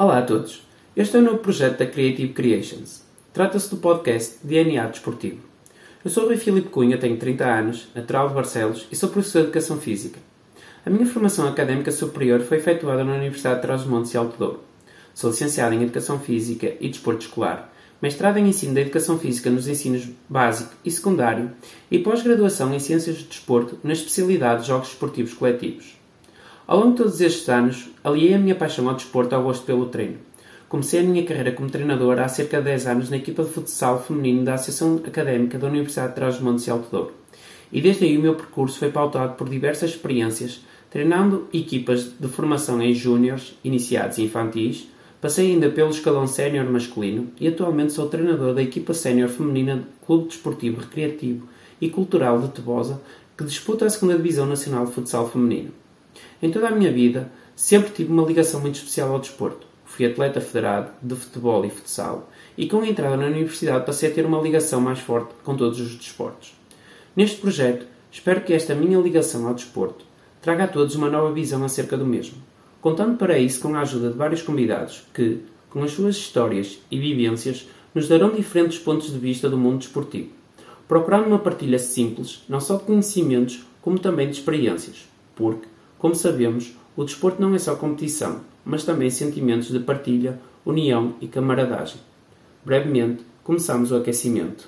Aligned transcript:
Olá 0.00 0.20
a 0.20 0.22
todos. 0.22 0.62
Este 0.96 1.18
é 1.18 1.20
o 1.20 1.22
novo 1.22 1.40
projeto 1.40 1.80
da 1.80 1.86
Creative 1.86 2.32
Creations. 2.32 3.02
Trata-se 3.34 3.68
do 3.68 3.76
podcast 3.76 4.38
DNA 4.42 4.86
Desportivo. 4.86 5.42
Eu 6.02 6.10
sou 6.10 6.22
o 6.22 6.26
Rui 6.28 6.38
Filipe 6.38 6.70
Cunha, 6.70 6.96
tenho 6.96 7.18
30 7.18 7.44
anos, 7.44 7.86
natural 7.94 8.28
de 8.28 8.34
Barcelos 8.34 8.88
e 8.90 8.96
sou 8.96 9.10
professor 9.10 9.40
de 9.40 9.48
Educação 9.48 9.76
Física. 9.76 10.18
A 10.86 10.88
minha 10.88 11.04
formação 11.04 11.46
académica 11.46 11.92
superior 11.92 12.40
foi 12.40 12.56
efetuada 12.56 13.04
na 13.04 13.12
Universidade 13.12 13.56
de 13.56 13.60
Trás-os-Montes 13.60 14.14
e 14.14 14.16
Alto 14.16 14.38
Douro. 14.38 14.60
Sou 15.12 15.28
licenciado 15.28 15.74
em 15.74 15.82
Educação 15.82 16.18
Física 16.18 16.72
e 16.80 16.88
Desporto 16.88 17.26
Escolar, 17.26 17.70
mestrado 18.00 18.38
em 18.38 18.48
Ensino 18.48 18.72
da 18.72 18.80
Educação 18.80 19.18
Física 19.18 19.50
nos 19.50 19.68
ensinos 19.68 20.08
básico 20.26 20.72
e 20.82 20.90
secundário 20.90 21.50
e 21.90 21.98
pós-graduação 21.98 22.72
em 22.72 22.78
Ciências 22.78 23.18
de 23.18 23.24
Desporto 23.24 23.78
na 23.84 23.92
especialidade 23.92 24.62
de 24.62 24.68
Jogos 24.68 24.88
Esportivos 24.88 25.34
Coletivos. 25.34 25.99
Ao 26.70 26.78
longo 26.78 26.92
de 26.92 26.98
todos 26.98 27.20
estes 27.20 27.48
anos, 27.48 27.90
aliei 28.04 28.32
a 28.32 28.38
minha 28.38 28.54
paixão 28.54 28.88
ao 28.88 28.94
desporto 28.94 29.34
ao 29.34 29.42
gosto 29.42 29.64
pelo 29.64 29.86
treino. 29.86 30.18
Comecei 30.68 31.00
a 31.00 31.02
minha 31.02 31.24
carreira 31.24 31.50
como 31.50 31.68
treinador 31.68 32.20
há 32.20 32.28
cerca 32.28 32.58
de 32.58 32.66
10 32.66 32.86
anos 32.86 33.10
na 33.10 33.16
equipa 33.16 33.42
de 33.42 33.50
futsal 33.50 34.00
feminino 34.00 34.44
da 34.44 34.54
Associação 34.54 35.02
Académica 35.04 35.58
da 35.58 35.66
Universidade 35.66 36.10
de 36.10 36.14
Trás-os-Montes 36.14 36.68
e 36.68 36.70
Alto 36.70 36.88
Douro. 36.88 37.12
E 37.72 37.80
desde 37.80 38.04
aí 38.04 38.16
o 38.16 38.22
meu 38.22 38.36
percurso 38.36 38.78
foi 38.78 38.88
pautado 38.88 39.34
por 39.34 39.48
diversas 39.48 39.90
experiências, 39.90 40.64
treinando 40.88 41.48
equipas 41.52 42.04
de 42.04 42.28
formação 42.28 42.80
em 42.80 42.94
júniores, 42.94 43.58
iniciados 43.64 44.18
e 44.18 44.22
infantis, 44.22 44.86
passei 45.20 45.50
ainda 45.50 45.70
pelo 45.70 45.90
escalão 45.90 46.28
sénior 46.28 46.66
masculino 46.66 47.32
e 47.40 47.48
atualmente 47.48 47.94
sou 47.94 48.06
treinador 48.06 48.54
da 48.54 48.62
equipa 48.62 48.94
sénior 48.94 49.28
feminina 49.28 49.74
do 49.74 50.06
Clube 50.06 50.28
Desportivo 50.28 50.82
Recreativo 50.82 51.48
e 51.80 51.90
Cultural 51.90 52.40
de 52.40 52.46
Tebosa, 52.50 53.02
que 53.36 53.42
disputa 53.42 53.86
a 53.86 53.88
2 53.88 54.16
Divisão 54.16 54.46
Nacional 54.46 54.86
de 54.86 54.92
Futsal 54.92 55.28
Feminino. 55.28 55.72
Em 56.42 56.50
toda 56.50 56.68
a 56.68 56.70
minha 56.70 56.92
vida, 56.92 57.30
sempre 57.54 57.90
tive 57.90 58.12
uma 58.12 58.26
ligação 58.26 58.60
muito 58.60 58.76
especial 58.76 59.12
ao 59.12 59.18
desporto. 59.18 59.66
Fui 59.84 60.06
atleta 60.06 60.40
federado 60.40 60.92
de 61.02 61.14
futebol 61.16 61.64
e 61.64 61.70
futsal 61.70 62.30
e 62.56 62.66
com 62.68 62.80
a 62.80 62.86
entrada 62.86 63.16
na 63.16 63.26
universidade 63.26 63.84
passei 63.84 64.10
a 64.10 64.14
ter 64.14 64.24
uma 64.24 64.40
ligação 64.40 64.80
mais 64.80 65.00
forte 65.00 65.34
com 65.44 65.56
todos 65.56 65.80
os 65.80 65.96
desportos. 65.96 66.54
Neste 67.16 67.40
projeto, 67.40 67.86
espero 68.10 68.42
que 68.42 68.52
esta 68.52 68.74
minha 68.74 68.98
ligação 68.98 69.48
ao 69.48 69.54
desporto 69.54 70.04
traga 70.40 70.64
a 70.64 70.68
todos 70.68 70.94
uma 70.94 71.10
nova 71.10 71.32
visão 71.32 71.64
acerca 71.64 71.96
do 71.96 72.06
mesmo, 72.06 72.38
contando 72.80 73.16
para 73.16 73.38
isso 73.38 73.60
com 73.60 73.74
a 73.74 73.80
ajuda 73.80 74.10
de 74.10 74.16
vários 74.16 74.42
convidados 74.42 75.02
que, 75.12 75.40
com 75.68 75.82
as 75.82 75.90
suas 75.90 76.16
histórias 76.16 76.78
e 76.90 76.98
vivências, 76.98 77.68
nos 77.94 78.08
darão 78.08 78.30
diferentes 78.30 78.78
pontos 78.78 79.12
de 79.12 79.18
vista 79.18 79.50
do 79.50 79.58
mundo 79.58 79.78
desportivo, 79.78 80.30
procurando 80.88 81.26
uma 81.26 81.38
partilha 81.38 81.78
simples, 81.78 82.42
não 82.48 82.60
só 82.60 82.76
de 82.76 82.84
conhecimentos, 82.84 83.64
como 83.82 83.98
também 83.98 84.30
de 84.30 84.36
experiências, 84.36 85.08
porque, 85.34 85.66
como 86.00 86.14
sabemos, 86.14 86.74
o 86.96 87.04
desporto 87.04 87.42
não 87.42 87.54
é 87.54 87.58
só 87.58 87.76
competição, 87.76 88.40
mas 88.64 88.84
também 88.84 89.10
sentimentos 89.10 89.68
de 89.68 89.80
partilha, 89.80 90.40
união 90.64 91.14
e 91.20 91.28
camaradagem. 91.28 92.00
Brevemente, 92.64 93.22
começamos 93.44 93.92
o 93.92 93.96
aquecimento. 93.96 94.66